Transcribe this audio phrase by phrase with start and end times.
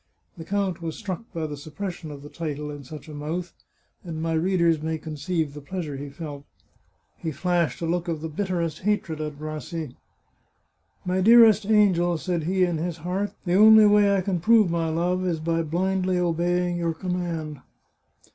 [0.35, 3.53] The count was struck by the suppression of the title in such a mouth,
[4.03, 6.43] and my readers may conceive the pleasure he felt!
[7.19, 11.21] He flashed a look of the bitterest hatred 318 The Chartreuse of Parma at Rassi."
[11.21, 14.89] My dearest angel," said he in his heart," the only way I can prove my
[14.89, 17.59] love, is by blindly obeying your command